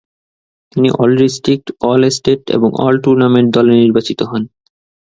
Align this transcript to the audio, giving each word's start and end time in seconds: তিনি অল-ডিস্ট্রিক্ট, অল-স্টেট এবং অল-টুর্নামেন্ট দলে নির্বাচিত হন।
তিনি 0.71 0.89
অল-ডিস্ট্রিক্ট, 0.99 1.67
অল-স্টেট 1.83 2.41
এবং 2.49 2.69
অল-টুর্নামেন্ট 2.85 3.49
দলে 3.55 3.73
নির্বাচিত 3.75 4.19
হন। 4.23 4.43